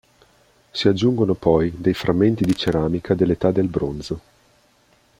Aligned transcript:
Si 0.71 0.87
aggiungono 0.87 1.35
poi 1.35 1.71
dei 1.77 1.93
frammenti 1.93 2.43
di 2.43 2.55
ceramica 2.55 3.13
dell'età 3.13 3.51
del 3.51 3.67
bronzo. 3.67 4.19